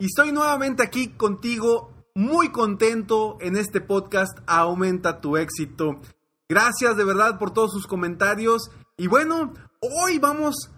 [0.00, 6.00] y estoy nuevamente aquí contigo, muy contento en este podcast Aumenta tu éxito.
[6.48, 8.70] Gracias de verdad por todos sus comentarios.
[8.96, 10.70] Y bueno, hoy vamos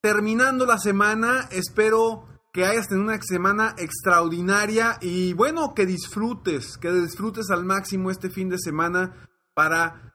[0.00, 1.48] terminando la semana.
[1.50, 8.10] Espero que hayas tenido una semana extraordinaria y bueno, que disfrutes, que disfrutes al máximo
[8.10, 10.14] este fin de semana para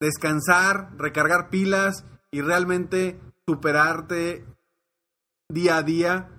[0.00, 4.46] descansar, recargar pilas y realmente superarte
[5.50, 6.34] día a día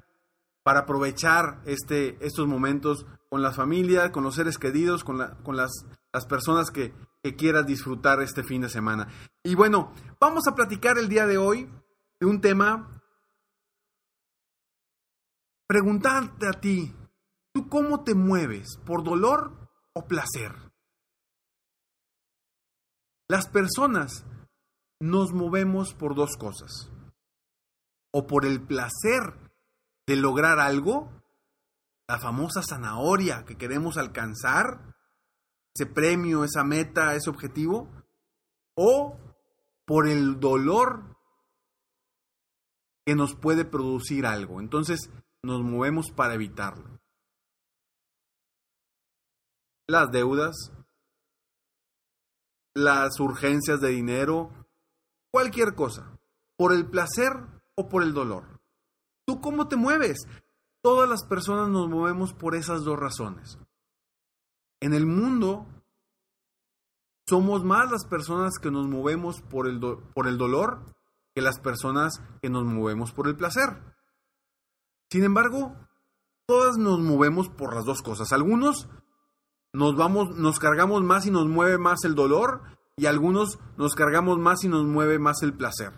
[0.65, 5.71] para aprovechar este, estos momentos con la familia, con los seres queridos, con, con las,
[6.11, 9.07] las, personas que, que quieras disfrutar este fin de semana.
[9.43, 11.69] Y bueno, vamos a platicar el día de hoy
[12.19, 12.99] de un tema
[15.67, 16.91] preguntarte a ti,
[17.53, 18.79] ¿tú cómo te mueves?
[18.87, 20.51] ¿Por dolor o placer?
[23.29, 24.25] Las personas
[24.99, 26.89] nos movemos por dos cosas.
[28.11, 29.44] O por el placer
[30.07, 31.09] de lograr algo,
[32.07, 34.95] la famosa zanahoria que queremos alcanzar,
[35.73, 37.89] ese premio, esa meta, ese objetivo,
[38.75, 39.17] o
[39.85, 41.15] por el dolor
[43.05, 44.59] que nos puede producir algo.
[44.59, 45.09] Entonces,
[45.43, 46.99] nos movemos para evitarlo.
[49.87, 50.71] Las deudas,
[52.73, 54.49] las urgencias de dinero,
[55.31, 56.19] cualquier cosa,
[56.57, 57.31] por el placer
[57.75, 58.54] o por el dolor.
[59.35, 60.29] ¿Tú cómo te mueves?
[60.81, 63.59] Todas las personas nos movemos por esas dos razones.
[64.79, 65.67] En el mundo
[67.27, 69.81] somos más las personas que nos movemos por el,
[70.13, 70.85] por el dolor
[71.33, 73.77] que las personas que nos movemos por el placer.
[75.11, 75.75] Sin embargo,
[76.45, 78.31] todas nos movemos por las dos cosas.
[78.31, 78.87] Algunos
[79.73, 82.61] nos vamos, nos cargamos más y nos mueve más el dolor,
[82.95, 85.91] y algunos nos cargamos más y nos mueve más el placer.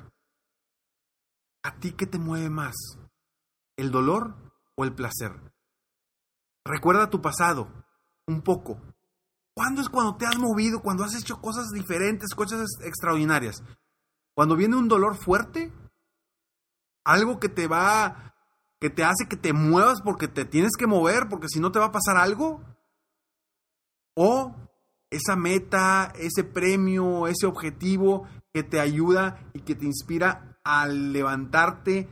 [1.61, 2.75] ¿A ti qué te mueve más?
[3.77, 4.35] ¿El dolor
[4.75, 5.31] o el placer?
[6.65, 7.71] Recuerda tu pasado,
[8.25, 8.81] un poco.
[9.55, 13.63] ¿Cuándo es cuando te has movido, cuando has hecho cosas diferentes, cosas extraordinarias?
[14.35, 15.71] Cuando viene un dolor fuerte,
[17.05, 18.27] algo que te va
[18.79, 21.79] que te hace que te muevas porque te tienes que mover, porque si no te
[21.79, 22.61] va a pasar algo.
[24.15, 24.55] O
[25.09, 32.09] esa meta, ese premio, ese objetivo que te ayuda y que te inspira a levantarte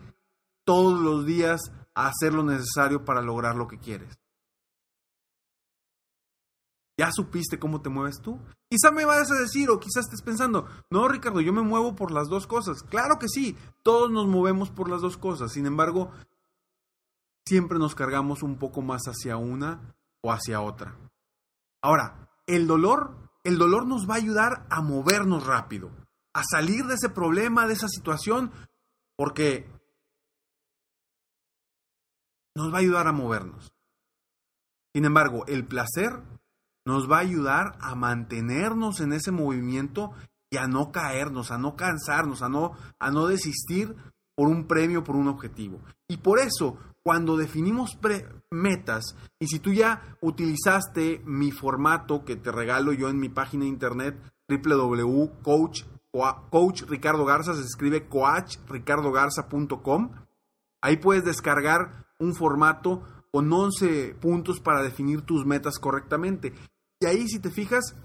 [0.66, 1.62] todos los días
[1.94, 4.20] a hacer lo necesario para lograr lo que quieres.
[6.98, 8.40] ¿Ya supiste cómo te mueves tú?
[8.70, 12.12] Quizá me vayas a decir o quizás estés pensando, no Ricardo, yo me muevo por
[12.12, 12.84] las dos cosas.
[12.84, 15.52] Claro que sí, todos nos movemos por las dos cosas.
[15.52, 16.12] Sin embargo,
[17.46, 20.98] siempre nos cargamos un poco más hacia una o hacia otra.
[21.82, 25.92] Ahora, el dolor, el dolor nos va a ayudar a movernos rápido,
[26.34, 28.52] a salir de ese problema, de esa situación,
[29.18, 29.70] porque
[32.56, 33.72] nos va a ayudar a movernos.
[34.94, 36.22] Sin embargo, el placer
[36.86, 40.12] nos va a ayudar a mantenernos en ese movimiento
[40.50, 43.96] y a no caernos, a no cansarnos, a no, a no desistir
[44.36, 45.82] por un premio, por un objetivo.
[46.08, 47.98] Y por eso, cuando definimos
[48.52, 53.64] metas, y si tú ya utilizaste mi formato que te regalo yo en mi página
[53.64, 54.16] de internet
[54.48, 55.84] www.coach
[56.50, 60.12] coach Garza, se escribe coachricardogarza.com,
[60.82, 66.54] ahí puedes descargar un formato con 11 puntos para definir tus metas correctamente.
[67.00, 67.96] Y ahí si te fijas,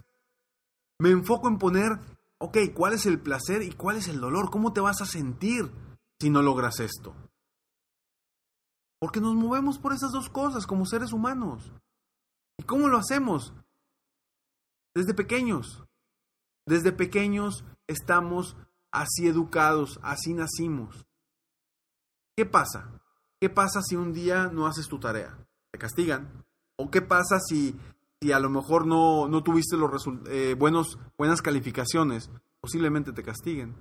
[0.98, 1.92] me enfoco en poner,
[2.38, 4.50] ok, ¿cuál es el placer y cuál es el dolor?
[4.50, 5.70] ¿Cómo te vas a sentir
[6.20, 7.14] si no logras esto?
[8.98, 11.72] Porque nos movemos por esas dos cosas como seres humanos.
[12.58, 13.54] ¿Y cómo lo hacemos?
[14.94, 15.84] Desde pequeños.
[16.66, 18.56] Desde pequeños estamos
[18.92, 21.06] así educados, así nacimos.
[22.36, 22.99] ¿Qué pasa?
[23.40, 25.36] ¿Qué pasa si un día no haces tu tarea?
[25.72, 26.44] Te castigan.
[26.76, 27.78] ¿O qué pasa si
[28.22, 33.74] si a lo mejor no, no tuviste los eh, buenos, buenas calificaciones, posiblemente te castiguen.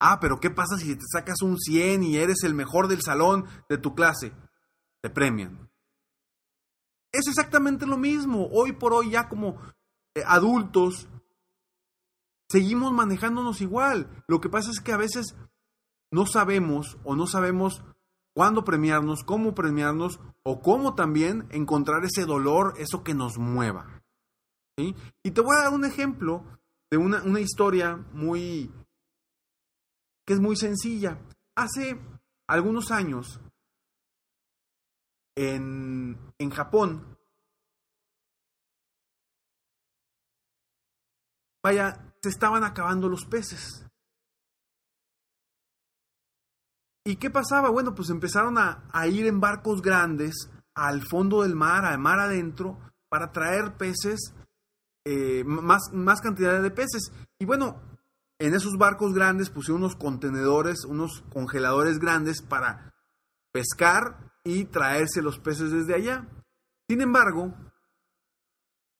[0.00, 3.44] Ah, pero ¿qué pasa si te sacas un 100 y eres el mejor del salón
[3.68, 4.32] de tu clase?
[5.02, 5.70] Te premian.
[7.12, 8.48] Es exactamente lo mismo.
[8.50, 9.60] Hoy por hoy ya como
[10.14, 11.06] eh, adultos
[12.48, 14.24] seguimos manejándonos igual.
[14.26, 15.36] Lo que pasa es que a veces
[16.10, 17.82] no sabemos o no sabemos
[18.34, 24.02] cuándo premiarnos, cómo premiarnos o cómo también encontrar ese dolor, eso que nos mueva.
[24.76, 26.44] Y te voy a dar un ejemplo
[26.90, 28.72] de una, una historia muy
[30.26, 31.18] que es muy sencilla.
[31.54, 32.00] Hace
[32.48, 33.40] algunos años,
[35.36, 37.18] en, en Japón,
[41.62, 43.83] vaya, se estaban acabando los peces.
[47.06, 47.68] ¿Y qué pasaba?
[47.68, 52.78] Bueno, pues empezaron a, ir en barcos grandes al fondo del mar, al mar adentro,
[53.10, 54.34] para traer peces,
[55.04, 57.12] eh, más, más cantidad de peces.
[57.38, 57.82] Y bueno,
[58.38, 62.94] en esos barcos grandes pusieron unos contenedores, unos congeladores grandes para
[63.52, 66.26] pescar y traerse los peces desde allá.
[66.88, 67.54] Sin embargo,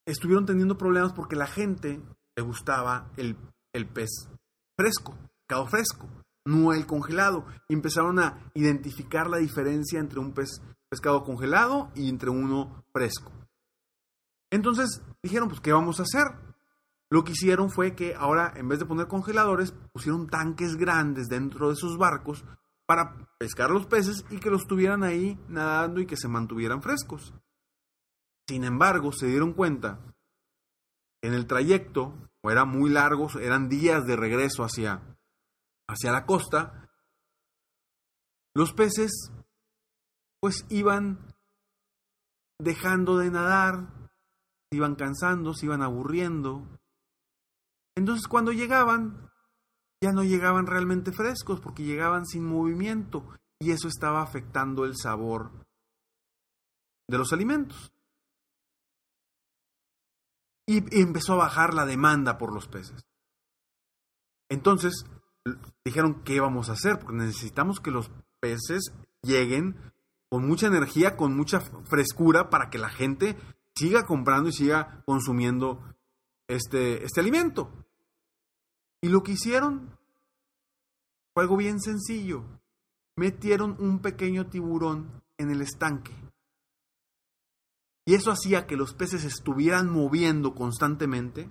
[0.06, 2.02] estuvieron teniendo problemas porque la gente
[2.36, 3.38] le gustaba el,
[3.72, 4.28] el pez
[4.76, 5.16] fresco,
[5.46, 7.46] pescado fresco no el congelado.
[7.68, 10.34] Empezaron a identificar la diferencia entre un
[10.88, 13.32] pescado congelado y entre uno fresco.
[14.50, 16.26] Entonces dijeron, pues, ¿qué vamos a hacer?
[17.10, 21.68] Lo que hicieron fue que ahora, en vez de poner congeladores, pusieron tanques grandes dentro
[21.68, 22.44] de esos barcos
[22.86, 27.34] para pescar los peces y que los tuvieran ahí nadando y que se mantuvieran frescos.
[28.48, 30.00] Sin embargo, se dieron cuenta
[31.22, 35.13] en el trayecto, era muy largo, eran días de regreso hacia,
[35.88, 36.90] hacia la costa,
[38.54, 39.30] los peces
[40.40, 41.34] pues iban
[42.58, 43.88] dejando de nadar,
[44.70, 46.66] se iban cansando, se iban aburriendo.
[47.96, 49.30] Entonces cuando llegaban,
[50.02, 53.26] ya no llegaban realmente frescos porque llegaban sin movimiento
[53.58, 55.50] y eso estaba afectando el sabor
[57.08, 57.92] de los alimentos.
[60.66, 63.06] Y, empezó a bajar la demanda por los peces.
[64.48, 65.04] Entonces,
[65.84, 66.98] dijeron, ¿qué vamos a hacer?
[66.98, 68.10] Porque necesitamos que los
[68.40, 68.92] peces
[69.22, 69.76] lleguen
[70.30, 73.36] con mucha energía, con mucha frescura, para que la gente
[73.74, 75.82] siga comprando y siga consumiendo
[76.48, 77.70] este, este alimento.
[79.02, 79.90] Y lo que hicieron
[81.34, 82.44] fue algo bien sencillo.
[83.16, 86.14] Metieron un pequeño tiburón en el estanque.
[88.06, 91.50] Y eso hacía que los peces estuvieran moviendo constantemente.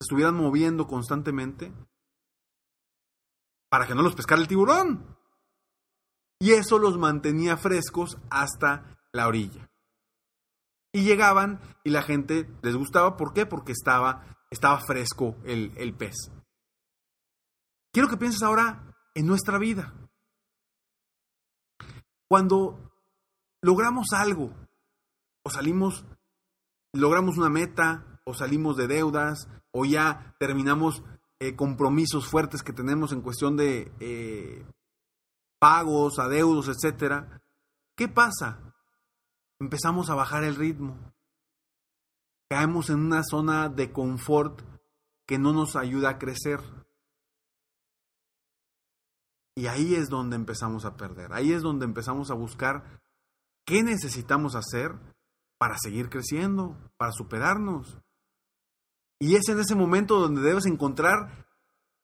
[0.00, 1.72] Estuvieran moviendo constantemente
[3.68, 5.16] para que no los pescara el tiburón.
[6.40, 9.70] Y eso los mantenía frescos hasta la orilla.
[10.92, 13.16] Y llegaban y la gente les gustaba.
[13.16, 13.44] ¿Por qué?
[13.44, 16.16] Porque estaba, estaba fresco el, el pez.
[17.92, 19.92] Quiero que pienses ahora en nuestra vida.
[22.28, 22.92] Cuando
[23.62, 24.54] logramos algo,
[25.42, 26.04] o salimos,
[26.92, 31.02] logramos una meta, o salimos de deudas, o ya terminamos
[31.40, 34.66] eh, compromisos fuertes que tenemos en cuestión de eh,
[35.58, 37.42] pagos, adeudos, etcétera,
[37.96, 38.74] ¿qué pasa?
[39.60, 40.96] Empezamos a bajar el ritmo.
[42.48, 44.62] Caemos en una zona de confort
[45.26, 46.60] que no nos ayuda a crecer.
[49.54, 51.32] Y ahí es donde empezamos a perder.
[51.32, 53.00] Ahí es donde empezamos a buscar
[53.66, 54.92] qué necesitamos hacer
[55.58, 57.98] para seguir creciendo, para superarnos.
[59.20, 61.46] Y es en ese momento donde debes encontrar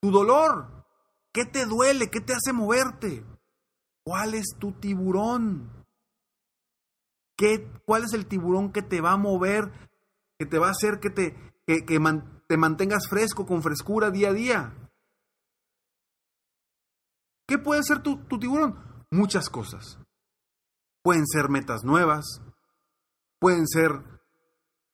[0.00, 0.85] tu dolor.
[1.33, 2.11] ¿Qué te duele?
[2.11, 3.25] ¿Qué te hace moverte?
[4.04, 5.85] ¿Cuál es tu tiburón?
[7.37, 9.73] ¿Qué, ¿Cuál es el tiburón que te va a mover,
[10.38, 11.35] que te va a hacer que te,
[11.66, 11.83] que,
[12.47, 14.90] te mantengas fresco, con frescura día a día?
[17.47, 18.78] ¿Qué puede ser tu, tu tiburón?
[19.11, 19.99] Muchas cosas.
[21.02, 22.40] Pueden ser metas nuevas,
[23.38, 24.02] pueden ser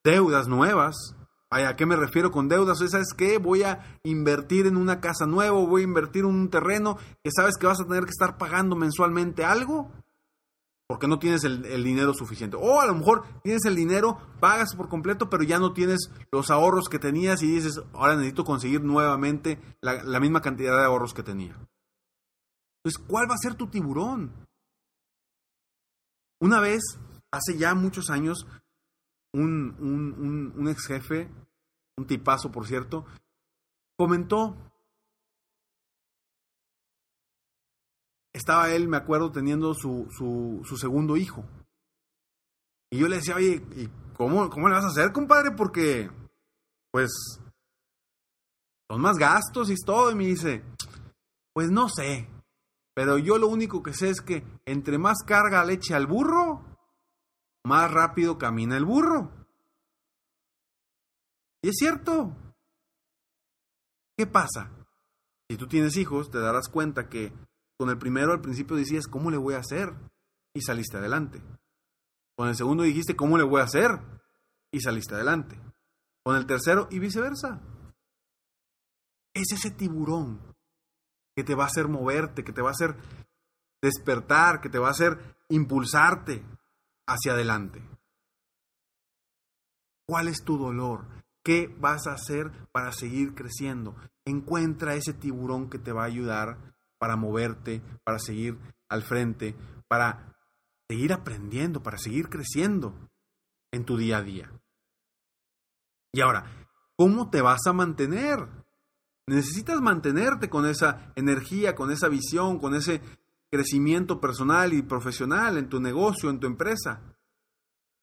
[0.02, 1.14] deudas nuevas,
[1.50, 2.78] ¿A qué me refiero con deudas?
[2.78, 3.38] ¿Sabes qué?
[3.38, 7.57] Voy a invertir en una casa nueva, voy a invertir en un terreno que sabes
[7.57, 9.90] que vas a tener que estar pagando mensualmente algo
[10.90, 12.57] porque no tienes el, dinero suficiente.
[12.57, 16.50] O a lo mejor tienes el dinero, pagas por completo, pero ya no tienes los
[16.50, 21.14] ahorros que tenías y dices, ahora necesito conseguir nuevamente la, la misma cantidad de ahorros
[21.14, 21.57] que tenía.
[22.83, 24.33] Entonces, ¿cuál va a ser tu tiburón?
[26.40, 26.83] Una vez,
[27.30, 28.49] hace ya muchos años,
[29.32, 31.28] un, un, un, ex jefe,
[31.96, 33.04] un tipazo por cierto,
[33.96, 34.56] comentó,
[38.32, 41.44] estaba él, me acuerdo, teniendo su, su, segundo hijo.
[42.90, 43.62] Y yo le decía, oye,
[44.16, 45.52] ¿cómo, ¿cómo le vas a hacer, compadre?
[45.52, 46.10] Porque,
[46.90, 47.10] pues,
[48.90, 50.10] son más gastos y todo.
[50.10, 50.64] Y me dice,
[51.52, 52.28] pues no sé.
[52.94, 56.69] Pero yo lo único que sé es que entre más carga leche al burro,
[57.70, 59.30] más rápido camina el burro.
[61.62, 62.36] Y es cierto.
[64.16, 64.72] ¿Qué pasa?
[65.48, 67.32] Si tú tienes hijos, te darás cuenta que
[67.78, 69.94] con el primero al principio decías, ¿cómo le voy a hacer?
[70.52, 71.40] Y saliste adelante.
[72.36, 74.00] Con el segundo dijiste, ¿cómo le voy a hacer?
[74.72, 75.56] Y saliste adelante.
[76.24, 77.60] Con el tercero y viceversa.
[79.32, 80.40] Es ese tiburón
[81.36, 82.96] que te va a hacer moverte, que te va a hacer
[83.80, 86.44] despertar, que te va a hacer impulsarte
[87.10, 87.82] hacia adelante.
[90.06, 91.06] ¿Cuál es tu dolor?
[91.44, 93.96] ¿Qué vas a hacer para seguir creciendo?
[94.24, 99.56] Encuentra ese tiburón que te va a ayudar para moverte, para seguir al frente,
[99.88, 100.36] para
[100.88, 102.94] seguir aprendiendo, para seguir creciendo
[103.72, 104.52] en tu día a día.
[106.12, 106.44] Y ahora,
[106.96, 108.48] ¿cómo te vas a mantener?
[109.26, 113.00] Necesitas mantenerte con esa energía, con esa visión, con ese
[113.50, 117.02] crecimiento personal y profesional en tu negocio, en tu empresa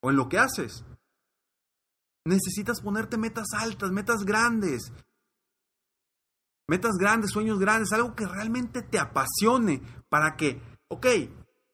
[0.01, 0.83] o en lo que haces.
[2.25, 4.91] Necesitas ponerte metas altas, metas grandes.
[6.67, 11.05] Metas grandes, sueños grandes, algo que realmente te apasione para que, ok,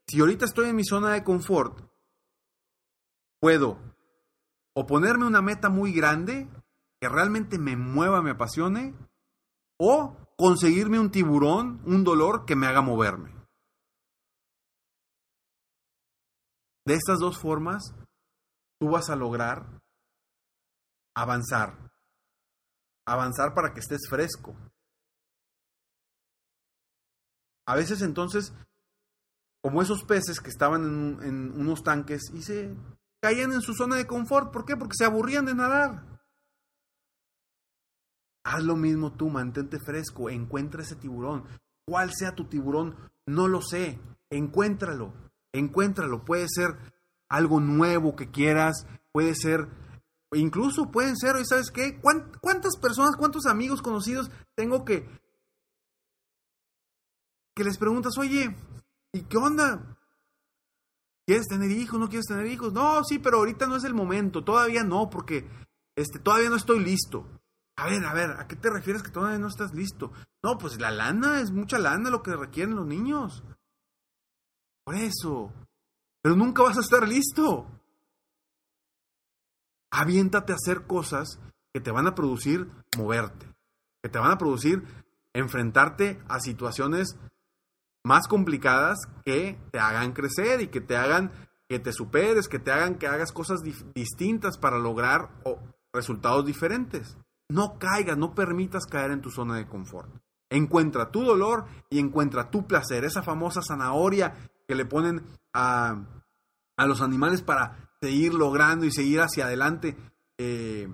[0.08, 1.80] si ahorita estoy en mi zona de confort,
[3.40, 3.80] puedo
[4.76, 6.48] o ponerme una meta muy grande
[7.02, 8.96] que realmente me mueva, me apasione,
[9.78, 13.43] o conseguirme un tiburón, un dolor que me haga moverme.
[16.86, 17.94] De estas dos formas,
[18.80, 19.82] tú vas a lograr
[21.16, 21.92] avanzar.
[23.06, 24.56] Avanzar para que estés fresco.
[27.66, 28.54] A veces entonces,
[29.64, 32.76] como esos peces que estaban en, unos tanques y se
[33.22, 34.52] caían en su zona de confort.
[34.52, 34.76] ¿Por qué?
[34.76, 36.06] Porque se aburrían de nadar.
[38.46, 41.46] Haz lo mismo tú, mantente fresco, encuentra ese tiburón.
[41.88, 42.98] ¿Cuál sea tu tiburón?
[43.26, 44.02] No lo sé.
[44.30, 45.14] Encuéntralo,
[45.54, 46.26] encuéntralo.
[46.26, 46.78] Puede ser
[47.30, 49.70] algo nuevo que quieras, puede ser
[50.36, 52.00] Incluso pueden ser, ¿y sabes qué?
[52.00, 55.08] ¿Cuántas personas, cuántos amigos conocidos tengo que
[57.56, 58.56] que les preguntas, oye,
[59.12, 59.96] ¿y qué onda?
[61.28, 62.00] ¿Quieres tener hijos?
[62.00, 62.74] ¿No quieres tener hijos?
[62.74, 65.48] No, sí, pero ahorita no es el momento, todavía no, porque
[65.96, 67.28] este, todavía no estoy listo.
[67.76, 70.12] A ver, a ver, ¿a qué te refieres que todavía no estás listo?
[70.42, 73.44] No, pues la lana es mucha lana lo que requieren los niños.
[74.84, 75.52] Por eso.
[76.22, 77.68] Pero nunca vas a estar listo
[79.94, 81.40] aviéntate a hacer cosas
[81.72, 83.48] que te van a producir moverte,
[84.02, 84.84] que te van a producir
[85.34, 87.16] enfrentarte a situaciones
[88.04, 91.32] más complicadas que te hagan crecer y que te hagan
[91.70, 93.62] que te superes, que te hagan que hagas cosas
[93.96, 95.30] distintas para lograr
[95.94, 97.18] resultados diferentes.
[97.50, 100.10] No caigas, no permitas caer en tu zona de confort.
[100.50, 106.06] Encuentra tu dolor y encuentra tu placer, esa famosa zanahoria que le ponen a,
[106.78, 109.96] a los animales para seguir logrando y seguir hacia adelante,
[110.38, 110.90] eh,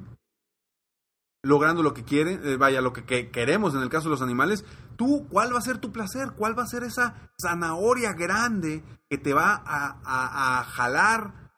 [1.41, 4.65] logrando lo que quieren, eh, vaya, lo que, queremos en el caso de los animales,
[4.95, 6.33] tú, ¿cuál va a ser tu placer?
[6.37, 11.51] ¿Cuál va a ser esa zanahoria grande que te va a, a jalar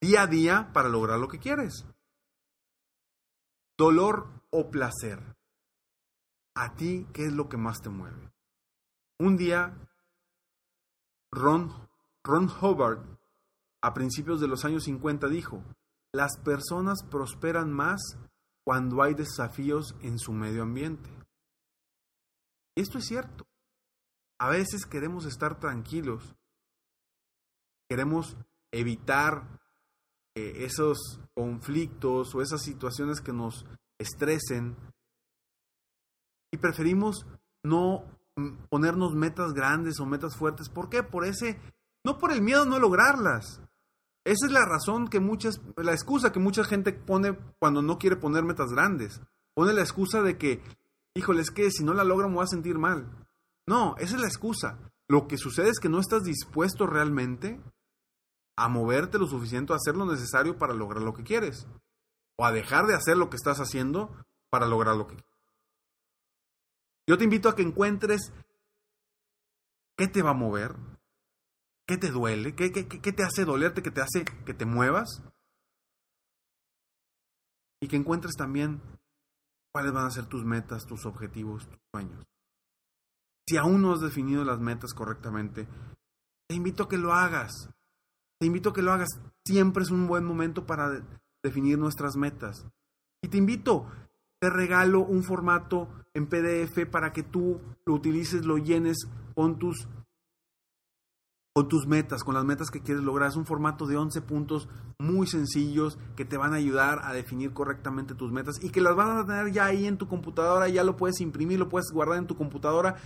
[0.00, 1.86] día a día para lograr lo que quieres?
[3.78, 5.36] Dolor o placer.
[6.54, 8.32] ¿A ti qué es lo que más te mueve?
[9.18, 9.74] Un día,
[11.30, 11.72] Ron,
[12.22, 13.04] Ron Hobart
[13.82, 15.62] a principios de los años 50 dijo,
[16.12, 18.00] las personas prosperan más
[18.64, 21.08] cuando hay desafíos en su medio ambiente.
[22.74, 23.46] Esto es cierto.
[24.38, 26.34] A veces queremos estar tranquilos,
[27.88, 28.36] queremos
[28.72, 29.60] evitar
[30.34, 33.64] eh, esos conflictos o esas situaciones que nos
[33.98, 34.76] estresen
[36.52, 37.24] y preferimos
[37.62, 38.04] no
[38.68, 40.68] ponernos metas grandes o metas fuertes.
[40.68, 41.02] ¿Por qué?
[41.02, 41.60] Por ese,
[42.04, 43.60] no por el miedo a no lograrlas,
[44.26, 48.16] esa es la razón que muchas, la excusa que mucha gente pone cuando no quiere
[48.16, 49.20] poner metas grandes.
[49.54, 50.64] Pone la excusa de que,
[51.14, 53.08] híjole, es que si no la logro me voy a sentir mal.
[53.68, 54.80] No, esa es la excusa.
[55.06, 57.60] Lo que sucede es que no estás dispuesto realmente
[58.56, 61.68] a moverte lo suficiente, a hacer lo necesario para lograr lo que quieres.
[62.36, 64.10] O a dejar de hacer lo que estás haciendo
[64.50, 65.35] para lograr lo que quieres.
[67.08, 68.32] Yo te invito a que encuentres
[69.96, 70.74] qué te va a mover,
[71.88, 72.56] ¿Qué te duele?
[72.56, 73.80] ¿Qué, qué, qué te hace dolerte?
[73.80, 75.22] ¿Qué te hace que te muevas?
[77.80, 78.82] Y que encuentres también
[79.72, 82.24] cuáles van a ser tus metas, tus objetivos, tus sueños.
[83.48, 85.68] Si aún no has definido las metas correctamente,
[86.48, 87.70] te invito a que lo hagas.
[88.40, 89.20] te invito a que lo hagas.
[89.46, 91.04] Siempre es un buen momento para de-
[91.44, 92.66] definir nuestras metas.
[93.22, 93.86] Y te invito,
[94.40, 99.86] te regalo un formato en PDF para que tú lo utilices, lo llenes con tus
[101.86, 103.30] metas, con las metas que quieres lograr.
[103.30, 107.52] Es un formato de 11 puntos muy sencillos que te van a ayudar a definir
[107.52, 110.84] correctamente tus metas y que las vas a tener ya ahí en tu computadora, ya
[110.84, 112.96] lo puedes imprimir, lo puedes guardar en tu computadora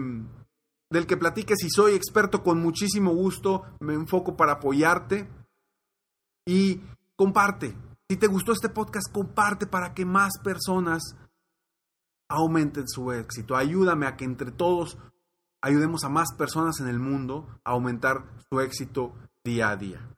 [0.90, 1.56] del que platiques.
[1.58, 5.26] Si soy experto, con muchísimo gusto me enfoco para apoyarte.
[6.46, 6.82] Y
[7.16, 7.74] comparte.
[8.10, 11.16] Si te gustó este podcast, comparte para que más personas
[12.28, 13.56] aumenten su éxito.
[13.56, 14.98] Ayúdame a que entre todos
[15.62, 20.17] ayudemos a más personas en el mundo a aumentar su éxito día a día.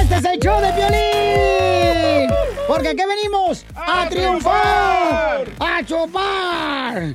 [0.00, 2.30] Este es el show de violín.
[2.66, 7.14] Porque aquí venimos a, triunfar, a chupar.